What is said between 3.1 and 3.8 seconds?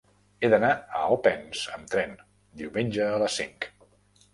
a les cinc.